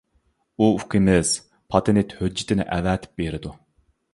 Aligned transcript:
ئۇ 0.63 0.69
ئۇكىمىز 0.77 1.33
پاتېنت 1.75 2.17
ھۆججىتىنى 2.23 2.67
ئەۋەتىپ 2.79 3.17
بېرىدۇ. 3.23 3.53